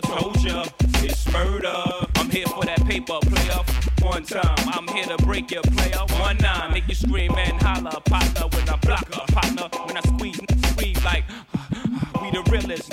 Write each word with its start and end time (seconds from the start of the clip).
told 0.00 0.42
ya, 0.42 0.64
it's 1.02 1.30
murder. 1.32 1.74
I'm 2.16 2.30
here 2.30 2.46
for 2.46 2.64
that 2.64 2.84
paper, 2.86 3.18
player. 3.20 3.64
One 4.02 4.24
time, 4.24 4.68
I'm 4.68 4.88
here 4.88 5.06
to 5.06 5.16
break 5.24 5.50
your 5.50 5.62
player. 5.62 6.04
One 6.20 6.38
nine, 6.38 6.72
make 6.72 6.88
you 6.88 6.94
scream 6.94 7.32
and 7.36 7.60
holler, 7.62 7.98
partner. 8.06 8.46
When 8.52 8.68
I 8.68 8.76
block 8.76 9.08
a 9.12 9.32
partner, 9.32 9.68
when 9.86 9.96
I 9.96 10.00
squeeze, 10.00 10.40
squeeze 10.70 11.04
like 11.04 11.24
we 12.22 12.30
the 12.30 12.42
realest, 12.50 12.92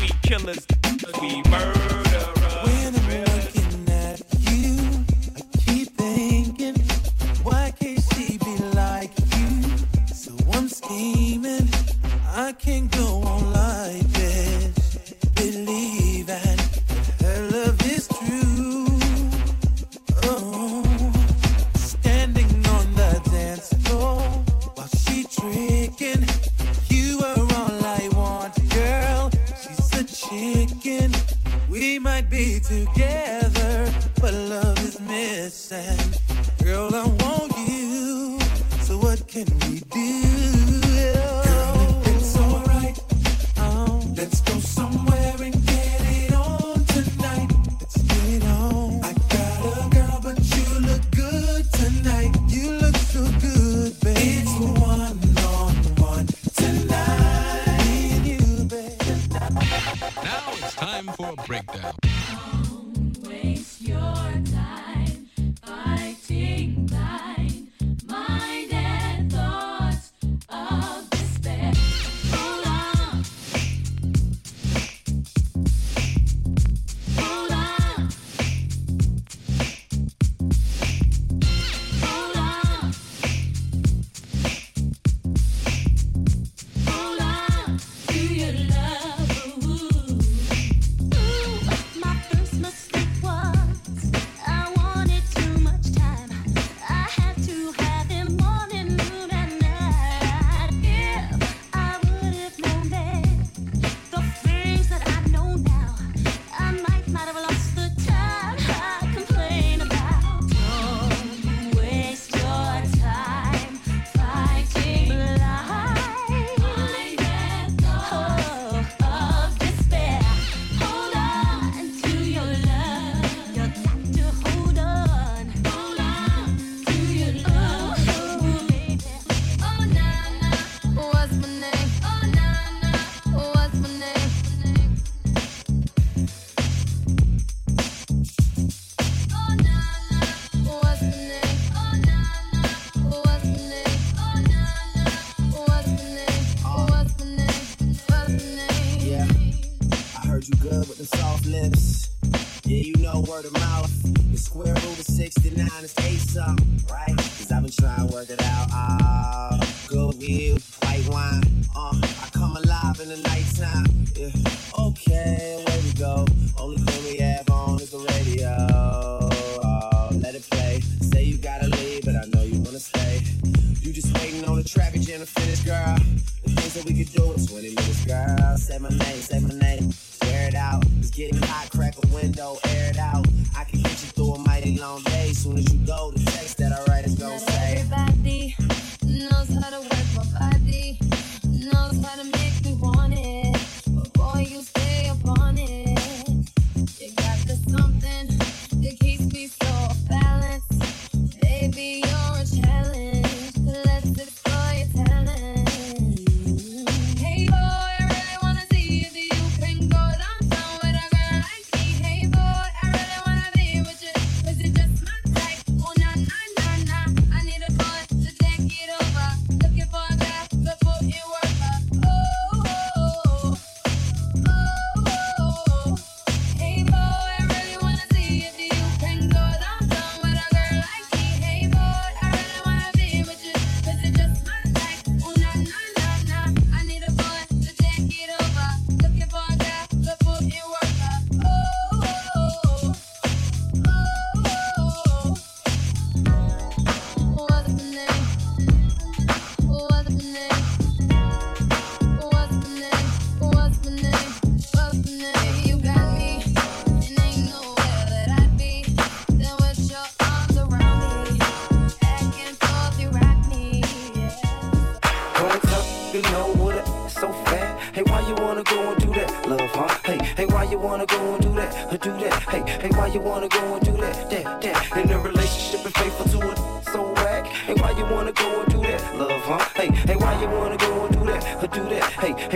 we 0.00 0.08
killers. 0.22 0.66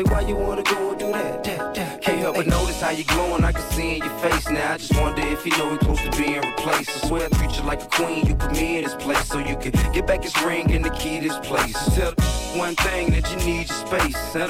Hey, 0.00 0.04
why 0.04 0.20
you 0.22 0.34
wanna 0.34 0.62
go 0.62 0.92
and 0.92 0.98
do 0.98 1.12
that? 1.12 1.44
that, 1.44 1.74
that 1.74 2.00
Can't 2.00 2.18
help 2.20 2.34
hey. 2.34 2.44
but 2.44 2.50
notice 2.50 2.80
how 2.80 2.88
you're 2.88 3.04
glowing, 3.04 3.44
I 3.44 3.52
can 3.52 3.70
see 3.72 3.96
in 3.96 4.02
your 4.02 4.18
face. 4.20 4.48
Now 4.48 4.72
I 4.72 4.78
just 4.78 4.98
wonder 4.98 5.20
if 5.20 5.44
you 5.44 5.52
know 5.58 5.68
he's 5.68 5.78
close 5.80 6.00
to 6.00 6.10
being 6.16 6.40
replaced. 6.40 7.04
I 7.04 7.06
swear 7.06 7.26
I 7.26 7.28
treat 7.36 7.54
you 7.54 7.64
like 7.64 7.82
a 7.82 7.86
queen, 7.86 8.24
you 8.24 8.34
put 8.34 8.52
me 8.52 8.78
in 8.78 8.84
this 8.84 8.94
place 8.94 9.26
so 9.26 9.38
you 9.40 9.56
can 9.56 9.72
get 9.92 10.06
back 10.06 10.22
his 10.22 10.34
ring 10.40 10.72
and 10.72 10.82
the 10.82 10.88
key 10.88 11.20
to 11.20 11.28
his 11.28 11.36
place. 11.46 11.76
Tell 11.94 12.14
one 12.56 12.76
thing 12.76 13.10
that 13.10 13.30
you 13.30 13.36
need 13.44 13.68
your 13.68 13.76
space. 13.86 14.16
Tell 14.32 14.48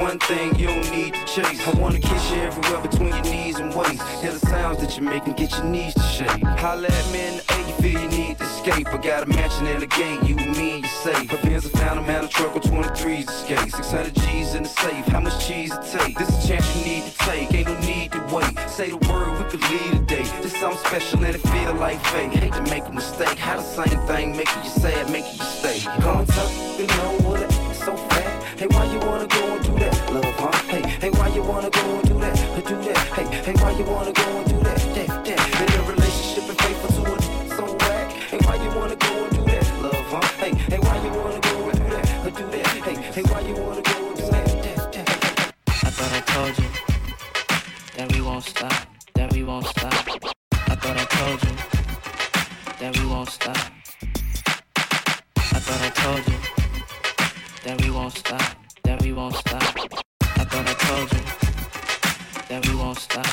one 0.00 0.20
thing 0.20 0.54
you 0.54 0.68
don't 0.68 0.90
need 0.92 1.14
to 1.14 1.24
chase. 1.26 1.66
I 1.66 1.72
wanna 1.80 1.98
kiss 1.98 2.30
you 2.30 2.36
everywhere 2.36 2.82
between 2.82 3.08
your 3.08 3.22
knees 3.22 3.58
and 3.58 3.74
waist. 3.74 4.00
Hear 4.22 4.30
the 4.30 4.46
sounds 4.46 4.78
that 4.82 4.96
you 4.96 5.02
make 5.02 5.26
and 5.26 5.36
get 5.36 5.50
your 5.50 5.64
knees 5.64 5.94
to 5.94 6.02
shake. 6.02 6.44
Holla 6.62 6.86
at 6.86 7.12
me 7.12 7.26
in 7.26 7.36
the 7.38 7.44
A, 7.54 7.58
you 7.66 7.74
feel 7.82 8.00
your 8.02 8.10
knees 8.10 8.21
escape. 8.62 8.88
I 8.88 8.96
got 8.98 9.22
a 9.24 9.26
mansion 9.26 9.66
in 9.66 9.80
the 9.80 9.86
gate, 9.86 10.22
you 10.22 10.36
and 10.38 10.56
me 10.56 10.74
and 10.74 10.82
you 10.82 10.88
safe. 10.88 11.30
My 11.30 11.40
Benz, 11.42 11.66
I 11.66 11.78
found 11.78 11.98
a 11.98 12.02
man, 12.02 12.24
a 12.24 12.28
truck 12.28 12.54
with 12.54 12.64
23s 12.64 13.28
escape. 13.28 13.70
600 13.70 14.14
G's 14.14 14.54
in 14.54 14.62
the 14.62 14.68
safe, 14.68 15.04
how 15.06 15.20
much 15.20 15.46
cheese 15.46 15.72
it 15.72 15.98
take? 15.98 16.16
This 16.18 16.28
is 16.28 16.44
a 16.44 16.48
chance 16.48 16.76
you 16.76 16.84
need 16.84 17.04
to 17.04 17.18
take, 17.18 17.54
ain't 17.54 17.68
no 17.68 17.78
need 17.80 18.12
to 18.12 18.20
wait. 18.32 18.58
Say 18.68 18.90
the 18.90 18.98
word, 19.08 19.38
we 19.38 19.50
could 19.50 19.62
leave 19.70 19.94
a 19.94 20.04
day. 20.06 20.22
This 20.42 20.56
something 20.58 20.78
special 20.78 21.24
and 21.24 21.34
it 21.34 21.40
feel 21.40 21.74
like 21.74 21.98
fate. 22.06 22.32
Hate 22.32 22.52
to 22.52 22.62
make 22.62 22.86
a 22.86 22.92
mistake, 22.92 23.38
how 23.38 23.56
the 23.56 23.62
same 23.62 23.98
thing 24.06 24.36
making 24.36 24.62
you 24.62 24.70
sad, 24.70 25.10
making 25.10 25.21
that 62.52 62.68
we 62.68 62.74
won't 62.74 62.98
stop. 62.98 63.26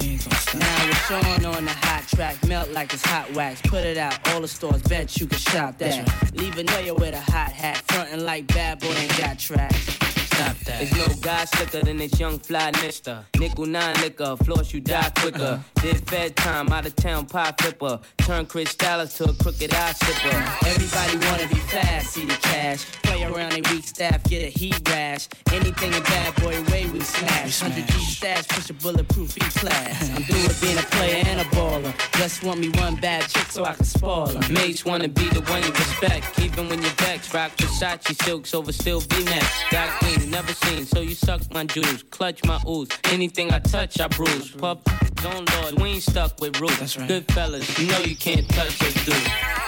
We 0.00 0.08
ain't 0.08 0.24
gonna 0.24 0.36
stop. 0.36 0.60
Now 0.60 0.88
it's 0.90 1.10
on 1.10 1.44
on 1.46 1.64
the 1.64 1.70
hot 1.70 2.06
track, 2.08 2.46
melt 2.46 2.70
like 2.70 2.92
it's 2.92 3.04
hot 3.04 3.32
wax. 3.32 3.62
Put 3.62 3.84
it 3.84 3.96
out, 3.96 4.16
all 4.28 4.42
the 4.42 4.48
stores, 4.48 4.82
bet 4.82 5.16
you 5.18 5.26
can 5.26 5.38
shop 5.38 5.78
that. 5.78 6.34
Leave 6.34 6.58
a 6.58 6.64
Noya 6.64 6.98
with 6.98 7.14
a 7.14 7.20
hot 7.20 7.52
hat, 7.52 7.78
frontin' 7.88 8.26
like 8.26 8.46
bad 8.48 8.80
boy 8.80 8.88
ain't 8.88 9.16
got 9.16 9.38
tracks. 9.38 10.07
Stop 10.38 10.56
that. 10.58 10.78
There's 10.78 11.08
no 11.08 11.14
guy 11.20 11.44
slicker 11.46 11.84
than 11.84 11.96
this 11.96 12.20
young 12.20 12.38
fly 12.38 12.70
mister. 12.80 13.24
Nickel 13.40 13.66
nine 13.66 13.96
liquor, 14.02 14.36
floss 14.44 14.72
you 14.72 14.80
die 14.80 15.10
quicker. 15.16 15.60
This 15.82 16.00
fed 16.02 16.36
time, 16.36 16.68
out 16.72 16.86
of 16.86 16.94
town 16.94 17.26
pie 17.26 17.52
flipper. 17.58 17.98
Turn 18.18 18.46
Cristal 18.46 19.04
to 19.08 19.24
a 19.24 19.34
crooked 19.34 19.74
eye 19.74 19.92
sipper. 19.94 20.66
Everybody 20.68 21.26
wanna 21.26 21.48
be 21.48 21.60
fast, 21.72 22.10
see 22.10 22.24
the 22.24 22.34
cash. 22.34 22.84
Play 23.02 23.24
around 23.24 23.54
a 23.54 23.62
weak 23.72 23.82
staff, 23.82 24.22
get 24.24 24.44
a 24.44 24.46
heat 24.46 24.80
rash. 24.88 25.26
Anything 25.52 25.92
a 25.94 26.00
bad 26.02 26.34
boy 26.36 26.62
way 26.70 26.86
we 26.86 27.00
smash. 27.00 27.60
100 27.60 27.88
G 27.88 27.98
stash, 27.98 28.46
push 28.46 28.70
a 28.70 28.74
bulletproof 28.74 29.36
E 29.38 29.40
class. 29.58 30.08
I'm 30.10 30.22
through 30.22 30.42
with 30.42 30.60
being 30.62 30.78
a 30.78 30.82
player 30.82 31.24
and 31.26 31.40
a 31.40 31.44
baller. 31.46 31.92
Just 32.16 32.44
want 32.44 32.60
me 32.60 32.68
one 32.78 32.94
bad 32.94 33.28
chick 33.28 33.50
so 33.50 33.64
I 33.64 33.74
can 33.74 33.84
spoil 33.84 34.28
her. 34.28 34.52
Mates 34.52 34.84
wanna 34.84 35.08
be 35.08 35.28
the 35.30 35.40
one 35.50 35.64
you 35.64 35.72
respect. 35.72 36.38
Even 36.38 36.68
when 36.68 36.80
you're 36.80 36.98
vexed, 36.98 37.34
rock 37.34 37.56
Versace 37.56 38.22
silks 38.22 38.54
over 38.54 38.70
still 38.70 39.00
V-necks. 39.00 39.64
Got 39.72 39.88
queen, 39.98 40.27
never 40.30 40.52
seen, 40.52 40.84
so 40.84 41.00
you 41.00 41.14
suck 41.14 41.42
my 41.52 41.64
juice. 41.64 42.02
Clutch 42.10 42.44
my 42.44 42.60
ooze. 42.68 42.88
Anything 43.04 43.52
I 43.52 43.58
touch, 43.60 44.00
I 44.00 44.08
bruise. 44.08 44.50
Puff, 44.50 44.78
don't 45.16 45.50
lord, 45.54 45.80
we 45.80 45.88
ain't 45.90 46.02
stuck 46.02 46.40
with 46.40 46.60
rules. 46.60 46.78
That's 46.78 46.96
right. 46.98 47.08
Good 47.08 47.30
fellas, 47.32 47.78
you 47.78 47.86
know 47.90 47.98
you 48.00 48.16
can't 48.16 48.48
touch 48.48 48.82
us, 48.82 48.94
dude. 49.04 49.14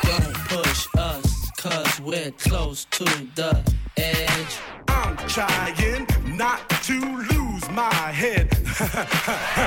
Don't 0.03 0.35
push 0.49 0.87
us, 0.99 1.51
cause 1.57 2.01
we're 2.01 2.31
close 2.33 2.85
to 2.87 3.05
the 3.35 3.63
edge. 3.97 4.59
I'm 4.89 5.17
trying 5.29 6.07
not 6.37 6.69
to 6.69 7.01
lose 7.01 7.71
my 7.71 7.95
head. 7.95 8.51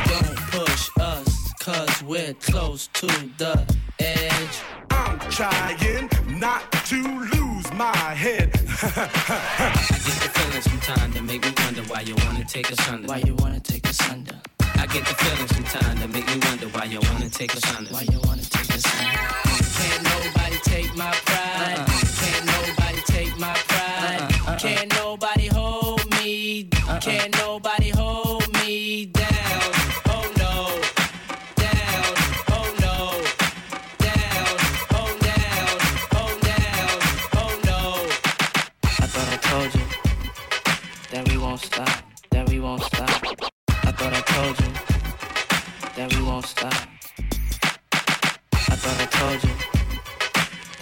Don't 0.10 0.38
push 0.52 0.90
us, 1.00 1.43
cause 1.64 2.04
we're 2.04 2.34
close 2.34 2.88
to 2.88 3.08
the 3.38 3.56
edge. 3.98 4.56
I'm 4.90 5.18
trying 5.32 6.10
not 6.38 6.70
to 6.92 7.02
lose 7.32 7.72
my 7.72 7.96
head. 7.96 8.52
I 8.54 9.98
get 10.04 10.18
the 10.20 10.30
feeling 10.36 10.62
sometimes 10.62 11.14
that 11.14 11.24
make 11.24 11.42
me 11.42 11.54
wonder 11.64 11.84
why 11.84 12.02
you 12.02 12.16
wanna 12.26 12.44
take 12.44 12.70
us 12.70 12.90
under. 12.90 13.08
Why 13.08 13.20
you 13.26 13.36
wanna 13.36 13.62
take 13.62 13.88
us 13.88 14.02
under? 14.12 14.36
I 14.76 14.88
get 14.88 15.06
the 15.06 15.16
feeling 15.16 15.48
sometimes 15.48 16.02
that 16.02 16.10
make 16.12 16.28
me 16.28 16.38
wonder 16.50 16.68
why 16.78 16.84
you 16.84 17.00
wanna 17.00 17.30
take 17.30 17.56
us 17.56 17.78
under. 17.78 17.94
Why 17.94 18.02
you 18.12 18.20
wanna 18.26 18.44
take 18.44 18.70
us 18.76 18.84
under? 19.00 19.54
Can't 19.80 20.04
nobody 20.04 20.58
take 20.66 20.94
my 20.98 21.12
pride. 21.24 21.80
Uh-uh. 21.80 22.04
Can't 22.20 22.46
nobody 22.46 23.02
take 23.08 23.40
my 23.40 23.54
pride. 23.72 24.22
Uh-uh. 24.22 24.60
Can't 24.60 24.94
nobody 24.96 25.48
hold 25.48 26.04
me. 26.20 26.68
Uh-uh. 26.90 27.00
Can't 27.00 27.38
nobody 27.38 27.83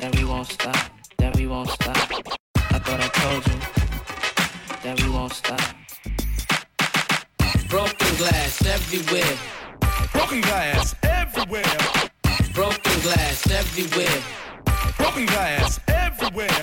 that 0.02 0.16
we 0.16 0.26
won't 0.26 0.48
stop, 0.48 0.76
that 1.18 1.36
we 1.38 1.46
won't 1.46 1.70
stop. 1.70 1.96
I 2.56 2.80
thought 2.80 3.00
I 3.00 3.10
told 3.22 3.46
you 3.46 3.60
that 4.82 5.00
we 5.04 5.10
won't 5.12 5.32
stop. 5.32 5.62
Broken 7.70 8.16
glass 8.18 8.66
everywhere. 8.66 9.38
Broken 10.12 10.42
glass 10.42 10.96
everywhere. 11.04 11.78
Broken 12.56 13.00
glass 13.02 13.48
everywhere. 13.52 14.24
Broken 14.98 15.26
glass 15.28 15.80
everywhere. 15.88 16.62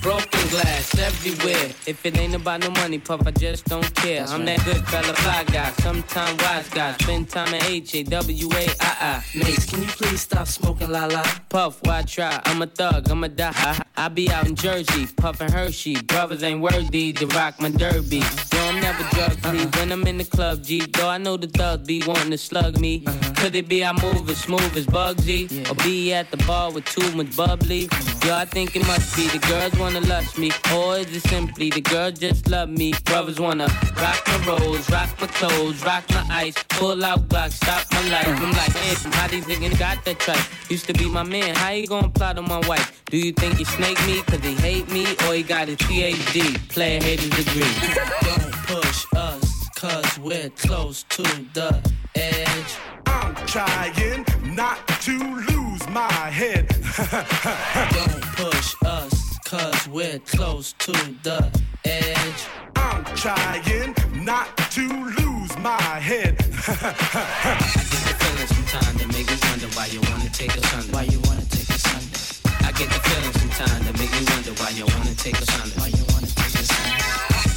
Broken 0.00 0.33
glass 0.54 0.98
everywhere. 0.98 1.70
If 1.86 2.06
it 2.06 2.16
ain't 2.16 2.34
about 2.34 2.60
no 2.60 2.70
money, 2.70 2.98
puff, 2.98 3.26
I 3.26 3.32
just 3.32 3.64
don't 3.64 3.92
care. 3.94 4.24
I'm 4.24 4.44
that 4.44 4.64
good 4.64 4.82
fella, 4.86 5.14
fly 5.14 5.44
guy, 5.44 5.70
sometime 5.82 6.36
wise 6.38 6.68
guy. 6.68 6.92
Spend 6.98 7.28
time 7.28 7.52
at 7.54 7.64
H 7.68 7.94
A 7.96 8.02
W 8.04 8.48
A 8.52 8.64
I 8.80 8.92
I. 9.12 9.24
Mates, 9.34 9.66
can 9.68 9.82
you 9.82 9.88
please 9.88 10.20
stop 10.20 10.46
smoking 10.46 10.90
la 10.90 11.06
la? 11.06 11.24
Puff, 11.48 11.80
why 11.82 12.02
try? 12.02 12.40
I'm 12.44 12.62
a 12.62 12.66
thug, 12.66 13.10
I'm 13.10 13.24
a 13.24 13.28
die. 13.28 13.82
I 13.96 14.08
be 14.08 14.30
out 14.30 14.46
in 14.46 14.54
Jersey, 14.54 15.06
puffin' 15.16 15.50
Hershey. 15.50 16.00
Brothers 16.02 16.42
ain't 16.42 16.60
worthy 16.60 17.12
to 17.14 17.26
rock 17.28 17.60
my 17.60 17.70
derby. 17.70 18.18
Yo, 18.52 18.58
I'm 18.68 18.80
never 18.80 19.02
drug 19.14 19.32
free 19.32 19.60
uh-huh. 19.60 19.78
when 19.78 19.92
I'm 19.92 20.06
in 20.06 20.18
the 20.18 20.24
club, 20.24 20.62
G. 20.62 20.86
Though 20.86 21.08
I 21.08 21.18
know 21.18 21.36
the 21.36 21.48
thug 21.48 21.86
be 21.86 22.02
wanting 22.06 22.30
to 22.30 22.38
slug 22.38 22.78
me. 22.78 23.02
Uh-huh. 23.06 23.32
Could 23.36 23.54
it 23.56 23.68
be 23.68 23.84
I 23.84 23.92
move 23.92 24.28
as 24.30 24.38
smooth 24.38 24.76
as 24.76 24.86
Bugsy? 24.86 25.68
Or 25.70 25.74
be 25.84 26.14
at 26.14 26.30
the 26.30 26.38
bar 26.38 26.72
with 26.72 26.84
too 26.84 27.10
much 27.16 27.36
bubbly? 27.36 27.88
Mm-hmm. 27.88 28.13
Yo, 28.24 28.34
I 28.34 28.46
think 28.46 28.74
it 28.74 28.86
must 28.86 29.14
be 29.14 29.28
the 29.28 29.38
girls 29.46 29.78
wanna 29.78 30.00
lust 30.00 30.38
me. 30.38 30.50
Or 30.74 30.96
is 30.96 31.14
it 31.14 31.28
simply 31.28 31.68
the 31.68 31.82
girls 31.82 32.18
just 32.18 32.48
love 32.48 32.70
me? 32.70 32.94
Brothers 33.04 33.38
wanna 33.38 33.66
rock 34.00 34.22
my 34.26 34.46
rolls, 34.46 34.88
rock 34.90 35.10
my 35.20 35.26
clothes, 35.26 35.84
rock 35.84 36.08
my 36.08 36.24
ice, 36.30 36.54
pull 36.70 37.04
out 37.04 37.28
Glock, 37.28 37.52
stop 37.52 37.84
my 37.92 38.08
life. 38.08 38.26
I'm 38.26 38.50
like, 38.52 38.74
man, 38.74 39.12
how 39.12 39.28
these 39.28 39.44
niggas 39.44 39.78
got 39.78 40.02
that 40.06 40.18
tripe? 40.20 40.40
Used 40.70 40.86
to 40.86 40.94
be 40.94 41.06
my 41.06 41.22
man, 41.22 41.54
how 41.54 41.72
you 41.72 41.86
gonna 41.86 42.08
plot 42.08 42.38
on 42.38 42.48
my 42.48 42.66
wife? 42.66 43.02
Do 43.10 43.18
you 43.18 43.32
think 43.32 43.58
he 43.58 43.64
snake 43.64 44.00
me 44.06 44.22
cause 44.22 44.40
he 44.40 44.54
hate 44.54 44.90
me? 44.90 45.04
Or 45.26 45.34
he 45.34 45.42
got 45.42 45.68
his 45.68 45.76
PhD, 45.76 46.56
player 46.70 47.02
haters 47.02 47.28
degree? 47.28 47.74
Don't 48.22 48.52
push 48.64 49.04
us, 49.16 49.68
cause 49.76 50.18
we're 50.18 50.48
close 50.48 51.02
to 51.10 51.22
the 51.52 51.78
edge. 52.14 52.76
I'm 53.04 53.34
trying 53.46 54.24
not 54.54 54.88
to 55.02 55.18
lose 55.50 55.86
my 55.90 56.10
head. 56.30 56.73
Don't 56.96 58.22
push 58.38 58.72
us, 58.86 59.38
cause 59.44 59.88
we're 59.88 60.20
close 60.20 60.74
to 60.74 60.92
the 61.24 61.50
edge. 61.84 62.46
I'm 62.76 63.04
trying 63.16 63.96
not 64.14 64.56
to 64.78 64.86
lose 65.18 65.58
my 65.58 65.82
head. 65.98 66.36
I 66.38 67.82
get 67.90 68.02
the 68.06 68.14
feeling 68.14 68.46
sometimes 68.46 68.94
that 68.94 69.08
make 69.10 69.26
me 69.26 69.36
wonder 69.42 69.66
why 69.74 69.86
you 69.86 69.98
wanna 70.06 70.30
take 70.30 70.56
us 70.56 70.72
under. 70.72 70.92
Why 70.94 71.02
you 71.02 71.18
wanna 71.26 71.44
take 71.50 71.68
us 71.74 71.84
under? 71.90 72.64
I 72.64 72.70
get 72.78 72.86
the 72.86 73.00
feeling 73.02 73.34
sometimes 73.42 73.86
that 73.90 73.98
make 73.98 74.12
me 74.14 74.22
wonder 74.30 74.52
why 74.62 74.70
you 74.70 74.86
wanna 74.86 75.14
take 75.16 75.42
us 75.42 75.50
under. 75.50 75.74
Why 75.80 75.88
you 75.88 76.04
wanna 76.14 76.30
take 76.30 76.54
us 76.62 76.70
under? 76.78 76.94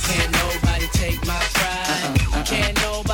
Can't 0.10 0.32
nobody 0.34 0.88
take 0.98 1.22
my 1.28 1.38
pride. 1.54 1.86
Uh-uh, 1.94 2.38
uh-uh. 2.38 2.44
Can't 2.44 2.76
nobody 2.82 3.07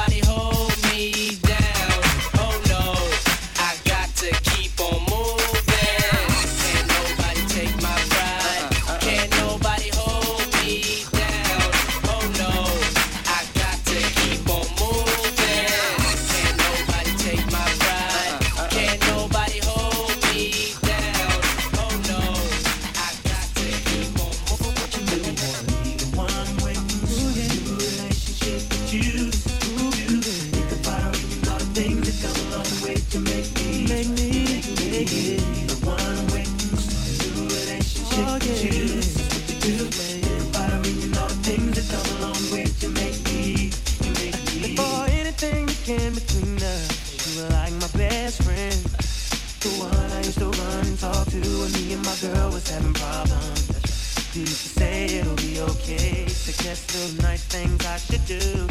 was 52.63 52.71
having 52.71 52.93
problems. 52.93 54.35
You 54.35 54.41
used 54.41 54.61
to 54.63 54.79
say 54.79 55.05
it'll 55.05 55.35
be 55.35 55.61
okay. 55.61 56.27
Suggest 56.27 56.93
little 56.95 57.23
nice 57.23 57.43
things 57.43 57.85
I 57.85 57.97
should 57.97 58.25
do. 58.25 58.67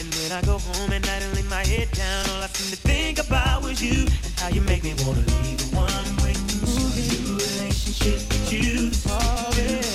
And 0.00 0.14
when 0.14 0.32
I 0.32 0.42
go 0.42 0.58
home 0.58 0.92
at 0.92 1.02
night 1.02 1.22
and 1.22 1.34
lay 1.34 1.42
my 1.42 1.64
head 1.64 1.90
down, 1.92 2.28
all 2.30 2.42
I 2.42 2.46
seem 2.48 2.70
to 2.70 2.76
think 2.76 3.18
about 3.18 3.62
was 3.62 3.82
you 3.82 4.06
and 4.24 4.32
how 4.38 4.48
you 4.48 4.60
make 4.62 4.82
me 4.82 4.94
wanna 5.04 5.24
leave 5.42 5.62
one 5.74 6.16
way. 6.22 6.34
So 6.34 6.80
a 6.80 7.04
new 7.22 7.34
relationship 7.36 8.20
with 8.28 8.52
you. 8.52 8.90
Oh, 9.08 9.52
yeah. 9.56 9.93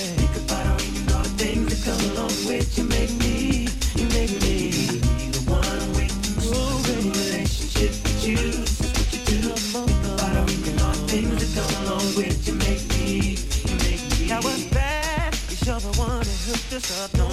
That 16.81 17.11
hooked 17.11 17.28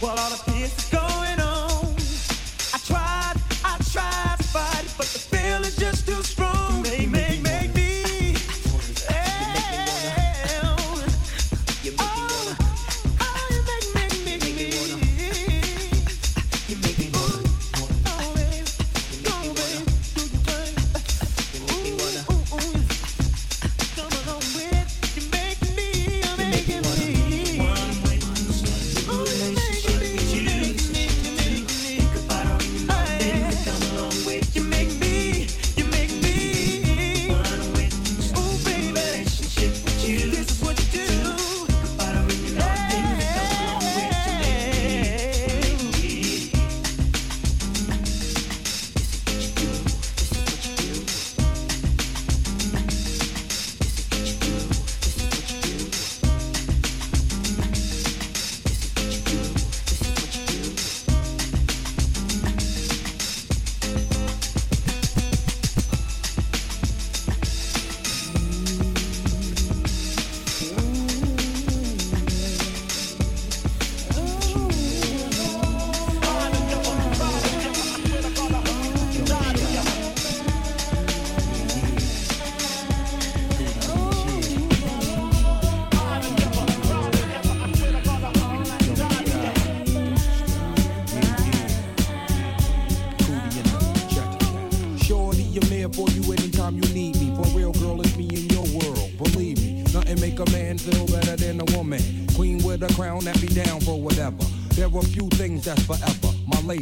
while 0.00 0.18
all 0.18 0.30
the 0.30 0.50
this 0.50 0.76
is 0.78 0.90
going 0.90 1.40
on, 1.40 1.43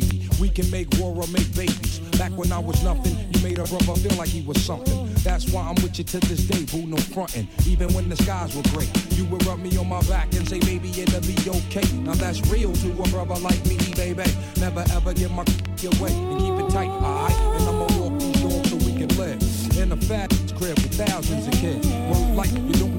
lady. 0.03 0.29
We 0.41 0.49
can 0.49 0.71
make 0.71 0.89
war 0.99 1.15
or 1.15 1.27
make 1.29 1.55
babies. 1.55 2.01
Back 2.19 2.33
when 2.33 2.53
I 2.53 2.59
was 2.59 2.83
nothing, 2.83 3.17
you 3.33 3.41
made 3.43 3.59
a 3.59 3.65
brother 3.65 3.95
feel 3.95 4.17
like 4.19 4.29
he 4.29 4.43
was 4.43 4.63
something. 4.63 5.13
That's 5.23 5.51
why 5.51 5.63
I'm 5.63 5.77
with 5.83 5.99
you 5.99 6.05
to 6.05 6.21
this 6.21 6.47
day, 6.47 6.65
boo, 6.65 6.87
no 6.87 6.97
frontin'. 6.97 7.49
Even 7.67 7.93
when 7.95 8.09
the 8.09 8.17
skies 8.17 8.55
were 8.55 8.63
gray, 8.75 8.89
you 9.11 9.25
would 9.27 9.45
rub 9.47 9.61
me 9.61 9.77
on 9.77 9.89
my 9.89 10.03
back 10.03 10.33
and 10.35 10.49
say, 10.49 10.61
baby, 10.61 10.91
it'll 10.91 11.21
be 11.23 11.37
okay. 11.49 11.87
Now 11.99 12.15
that's 12.15 12.41
real 12.51 12.73
to 12.73 12.91
a 12.91 13.09
brother 13.09 13.39
like 13.41 13.65
me, 13.67 13.79
baby. 13.95 14.25
Never 14.59 14.85
ever 14.93 15.15
give 15.15 15.31
my 15.31 15.43
away 15.99 16.13
and 16.13 16.39
keep 16.41 16.55
it 16.55 16.71
tight, 16.71 16.91
alright? 16.91 17.37
And 17.61 17.69
I'ma 17.69 17.87
walk 17.99 18.21
these 18.21 18.41
doors 18.41 18.71
so 18.71 18.77
we 18.77 18.95
can 18.95 19.09
live. 19.17 19.41
In 19.79 19.93
a 19.93 19.97
fat 19.97 20.31
crib 20.57 20.79
with 20.79 20.95
thousands 20.95 21.47
of 21.47 21.55
kids. 21.55 21.87
One 21.87 22.37
life, 22.37 22.53
you 22.53 22.75
don't 22.75 22.92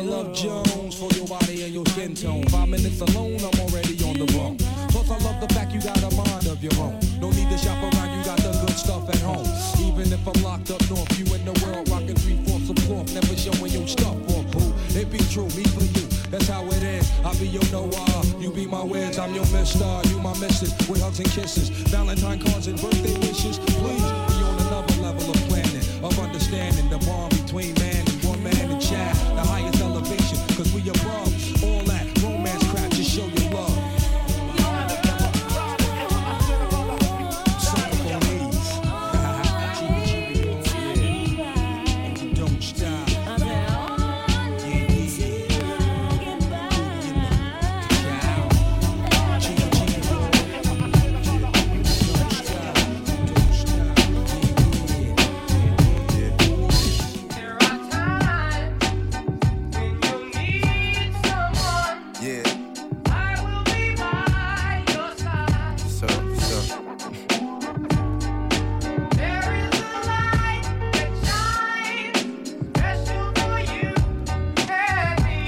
gotta 0.00 0.10
love 0.10 0.34
Jones 0.34 0.94
for 0.94 1.08
your 1.16 1.26
body 1.26 1.62
and 1.62 1.74
your 1.74 1.84
skin 1.86 2.14
tone. 2.14 2.44
Five 2.48 2.68
minutes 2.68 3.00
alone, 3.00 3.38
I'm 3.40 3.60
already 3.60 3.96
on 4.04 4.14
the 4.18 4.26
run. 4.36 4.56
Plus, 4.88 5.10
I 5.10 5.18
love 5.24 5.40
the 5.40 5.52
fact 5.54 5.72
you 5.72 5.80
got 5.80 5.98
a 6.02 6.14
mind 6.14 6.46
of 6.46 6.62
your 6.62 6.74
own. 6.80 6.98
No 7.20 7.30
need 7.30 7.48
to 7.50 7.58
shop 7.58 7.82
around, 7.82 8.16
you 8.16 8.24
got 8.24 8.38
the 8.38 8.52
good 8.66 8.76
stuff 8.76 9.08
at 9.08 9.20
home. 9.20 9.46
Even 9.80 10.12
if 10.12 10.26
I'm 10.26 10.42
locked 10.42 10.70
up 10.70 10.80
north, 10.90 11.18
you 11.18 11.26
in 11.34 11.44
the 11.44 11.54
world 11.64 11.88
rocking 11.88 12.16
three 12.16 12.38
fourths 12.44 12.70
of 12.70 12.76
cloth, 12.86 13.12
never 13.12 13.36
showing 13.36 13.72
your 13.72 13.86
stuff 13.86 14.16
off, 14.30 14.46
boo. 14.50 14.72
It 14.98 15.10
be 15.10 15.18
true, 15.30 15.48
me 15.56 15.64
for 15.64 15.84
you. 15.84 16.06
That's 16.30 16.48
how 16.48 16.64
it 16.66 16.82
is. 16.82 17.10
I 17.24 17.34
be 17.38 17.48
your 17.48 17.64
Noah, 17.72 18.24
you 18.38 18.50
be 18.50 18.66
my 18.66 18.82
Wiz, 18.82 19.18
I'm 19.18 19.34
your 19.34 19.46
Mister, 19.50 20.00
you 20.08 20.18
my 20.20 20.32
Missus. 20.38 20.72
With 20.88 21.02
hugs 21.02 21.18
and 21.18 21.30
kisses, 21.30 21.68
Valentine 21.90 22.40
cards 22.40 22.66
and 22.68 22.80
birthday 22.80 23.14
wishes. 23.18 23.58
Please 23.58 24.06
be 24.30 24.40
on 24.48 24.56
another 24.66 24.94
level 25.02 25.28
of 25.28 25.36
planning, 25.48 25.84
of 26.02 26.18
understanding 26.18 26.88
the 26.88 26.98
bond 27.04 27.19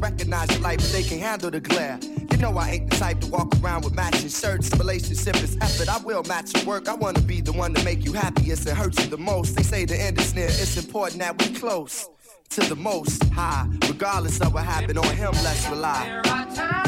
recognize 0.00 0.48
the 0.48 0.60
light, 0.60 0.78
but 0.78 0.90
they 0.92 1.02
can 1.02 1.18
handle 1.18 1.50
the 1.50 1.60
glare. 1.60 1.98
You 2.30 2.36
know 2.38 2.56
I 2.56 2.70
ain't 2.70 2.90
the 2.90 2.96
type 2.96 3.20
to 3.20 3.28
walk 3.28 3.52
around 3.62 3.84
with 3.84 3.94
matching 3.94 4.28
shirts. 4.28 4.70
Relationship 4.78 5.36
is 5.42 5.56
effort. 5.60 5.88
I 5.88 5.98
will 5.98 6.22
match 6.24 6.54
your 6.54 6.64
work. 6.64 6.88
I 6.88 6.94
wanna 6.94 7.20
be 7.20 7.40
the 7.40 7.52
one 7.52 7.74
to 7.74 7.84
make 7.84 8.04
you 8.04 8.12
happiest 8.12 8.66
and 8.66 8.76
hurt 8.76 8.98
you 8.98 9.06
the 9.06 9.18
most. 9.18 9.56
They 9.56 9.62
say 9.62 9.84
the 9.84 10.00
end 10.00 10.18
is 10.20 10.34
near. 10.34 10.46
It's 10.46 10.76
important 10.76 11.20
that 11.20 11.40
we 11.40 11.54
close 11.54 12.08
to 12.50 12.60
the 12.62 12.76
most 12.76 13.22
high. 13.30 13.66
Regardless 13.88 14.40
of 14.40 14.54
what 14.54 14.64
happened 14.64 14.98
on 14.98 15.16
him, 15.16 15.32
let's 15.44 15.68
rely. 15.68 16.87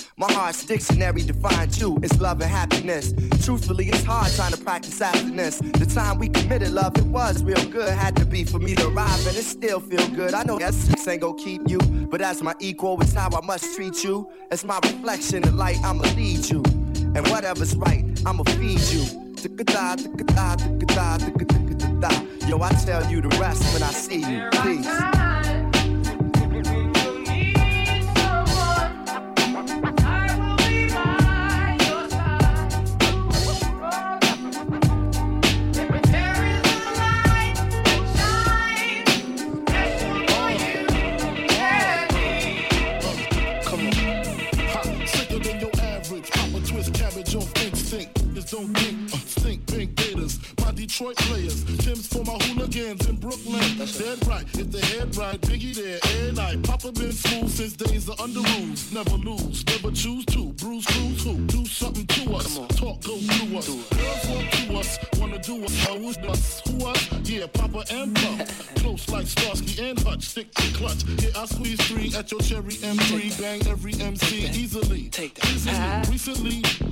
My 0.17 0.31
heart's 0.31 0.65
dictionary 0.65 1.23
defines 1.23 1.79
you. 1.79 1.97
It's 2.03 2.19
love 2.19 2.41
and 2.41 2.51
happiness. 2.51 3.13
Truthfully, 3.43 3.87
it's 3.87 4.03
hard 4.03 4.31
trying 4.33 4.51
to 4.51 4.57
practice 4.57 4.99
happiness. 4.99 5.59
The 5.59 5.85
time 5.85 6.19
we 6.19 6.29
committed 6.29 6.71
love, 6.71 6.97
it 6.97 7.05
was 7.05 7.43
real 7.43 7.63
good. 7.69 7.89
Had 7.89 8.15
to 8.17 8.25
be 8.25 8.43
for 8.43 8.59
me 8.59 8.75
to 8.75 8.87
arrive, 8.87 9.25
and 9.27 9.37
it 9.37 9.43
still 9.43 9.79
feel 9.79 10.05
good. 10.09 10.33
I 10.33 10.43
know 10.43 10.59
that 10.59 10.73
six 10.73 11.07
ain't 11.07 11.21
gon' 11.21 11.37
keep 11.37 11.69
you, 11.69 11.79
but 11.79 12.21
as 12.21 12.41
my 12.41 12.53
equal, 12.59 13.01
it's 13.01 13.13
how 13.13 13.29
I 13.31 13.45
must 13.45 13.75
treat 13.75 14.03
you. 14.03 14.29
As 14.51 14.65
my 14.65 14.79
reflection, 14.83 15.43
the 15.43 15.51
light, 15.51 15.77
I'ma 15.83 16.03
lead 16.15 16.49
you. 16.49 16.61
And 17.15 17.27
whatever's 17.27 17.75
right, 17.75 18.05
I'ma 18.25 18.43
feed 18.43 18.81
you. 18.81 19.03
Yo, 22.47 22.61
I 22.61 22.69
tell 22.85 23.09
you 23.09 23.21
the 23.21 23.37
rest 23.39 23.73
when 23.73 23.83
I 23.83 23.91
see 23.91 24.19
you. 24.19 24.49
Peace. 24.61 25.60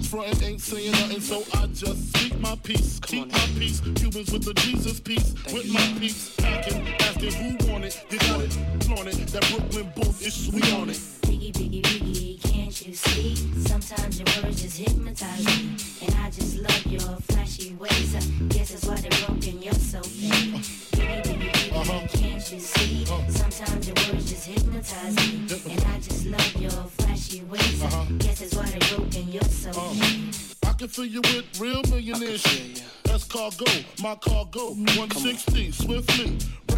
Frontin' 0.10 0.44
ain't 0.44 0.60
saying 0.60 0.92
nothing, 0.94 1.22
so 1.22 1.44
I 1.54 1.68
just 1.68 2.18
speak 2.18 2.40
my 2.40 2.56
peace. 2.64 3.00
Keep 3.04 3.32
my 3.32 3.46
peace. 3.60 3.80
Cubans 3.80 4.32
with 4.32 4.44
the 4.44 4.56
Jesus 4.56 5.00
piece. 5.00 5.36
With 5.54 5.72
my 5.72 5.86
peace. 6.00 6.36
Packing, 6.36 6.88
asking 7.02 7.34
who 7.34 7.72
want 7.72 7.86
it. 7.86 8.04
You 8.10 8.18
got 8.18 8.42
it, 8.42 8.52
flaunt 8.86 9.08
it. 9.08 9.28
That 9.28 9.48
Brooklyn 9.52 9.92
booth 9.96 10.26
is 10.26 10.48
sweet 10.48 10.74
on 10.74 10.90
it. 10.90 10.96
Biggie, 11.30 11.54
biggie, 11.54 11.84
biggie, 11.84 12.42
can't 12.42 12.88
you 12.88 12.96
see? 12.96 13.36
Sometimes 13.68 14.20
your 14.20 14.26
words 14.42 14.64
just 14.64 14.78
hypnotize 14.80 15.46
me. 15.46 15.78
And 16.02 16.16
I 16.16 16.32
just 16.32 16.58
love 16.58 16.86
your 16.88 17.18
flashy 17.30 17.76
ways. 17.76 18.16
I 18.16 18.22
guess 18.48 18.72
that's 18.72 18.86
why 18.86 18.96
they're 18.96 19.28
broken, 19.28 19.62
you're 19.62 19.74
so 19.76 20.02
fake. 20.02 20.56
Biggie, 20.98 21.22
biggie, 21.22 21.52
biggie, 21.52 21.82
uh-huh. 21.82 22.08
can't 22.18 22.52
you 22.52 22.60
see? 22.60 23.04
Uh-huh. 23.04 23.30
Sometimes 23.30 23.86
your 23.86 23.96
words 24.12 24.28
just 24.28 24.48
hypnotize 24.48 25.16
me. 25.18 25.46
And 25.72 25.84
I 25.86 26.00
just 26.00 26.26
love 26.26 26.56
your 26.56 26.72
flashy 26.72 27.09
ways. 27.10 27.84
I 27.84 27.88
uh-huh. 27.88 28.06
guess 28.20 28.40
that's 28.40 28.56
why 28.56 28.66
they're 28.66 28.98
broken, 28.98 29.32
you're 29.32 29.42
so 29.44 29.72
fake. 29.72 30.36
Uh-huh. 30.64 30.70
I 30.70 30.74
can 30.74 30.88
fill 30.88 31.06
you 31.06 31.22
with 31.22 31.60
real 31.60 31.82
millionaires. 31.90 32.44
That's 33.04 33.24
cargo, 33.24 33.66
my 34.02 34.16
cargo. 34.16 34.74
160, 34.74 35.72
swiftly. 35.72 36.38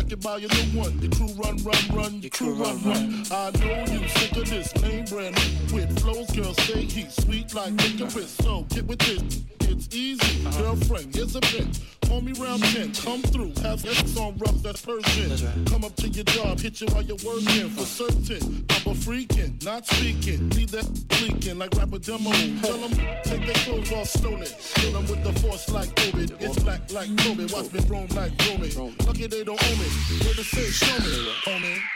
It 0.09 0.21
by 0.21 0.37
your 0.37 0.49
new 0.49 0.79
one. 0.79 0.99
Your 0.99 1.11
crew 1.11 1.27
run, 1.35 1.57
run, 1.63 1.95
run. 1.95 2.21
Your 2.21 2.29
crew 2.31 2.53
run, 2.53 2.81
run. 2.83 3.23
I 3.31 3.51
know 3.59 3.93
you 3.93 4.07
sick 4.09 4.35
of 4.37 4.49
this 4.49 4.75
name 4.81 5.05
brand 5.05 5.35
with 5.73 5.99
flows. 5.99 6.29
Girl, 6.31 6.53
say 6.53 6.81
he's 6.81 7.13
sweet 7.23 7.53
like 7.53 7.73
licorice. 7.73 8.29
So 8.41 8.65
get 8.69 8.85
with 8.87 8.99
this. 8.99 9.43
It's 9.61 9.95
easy. 9.95 10.43
Girlfriend, 10.57 11.15
here's 11.15 11.35
a 11.35 11.41
bitch. 11.41 11.79
Call 12.07 12.19
me 12.19 12.33
round 12.33 12.61
10. 12.61 12.91
Come 12.93 13.21
through. 13.21 13.53
Have 13.63 13.85
X 13.85 14.17
on 14.17 14.37
rough, 14.37 14.61
that's 14.61 14.81
Persian. 14.85 15.65
Come 15.65 15.85
up 15.85 15.95
to 15.95 16.09
your 16.09 16.25
job, 16.25 16.59
hit 16.59 16.81
you 16.81 16.87
while 16.87 17.03
you're 17.03 17.15
working. 17.23 17.69
For 17.69 17.85
certain, 17.85 18.65
I'm 18.69 18.91
a 18.91 18.95
freaking, 18.95 19.63
not 19.63 19.87
speaking. 19.87 20.49
Leave 20.49 20.71
that 20.71 20.87
leaking 21.21 21.57
like 21.57 21.73
rapper 21.77 21.99
demo. 21.99 22.31
Tell 22.61 22.77
them, 22.79 22.91
take 23.23 23.45
their 23.45 23.55
clothes 23.63 23.91
off 23.93 24.07
slowly. 24.09 24.47
Kill 24.75 24.91
them 24.91 25.07
with 25.07 25.23
the 25.23 25.31
force 25.39 25.69
like 25.69 25.95
COVID. 25.95 26.41
It's 26.41 26.59
black 26.59 26.91
like 26.91 27.07
Kobe. 27.19 27.45
Watch 27.53 27.71
me 27.71 27.79
roam 27.87 28.07
like 28.13 28.33
Romy. 28.49 28.69
Lucky 29.07 29.27
they 29.27 29.45
don't 29.45 29.63
own 29.63 29.79
me. 29.79 29.90
With 30.25 30.39
a 30.39 30.43
six, 30.43 30.77
show 30.77 30.99
me, 30.99 31.33
homie. 31.45 31.90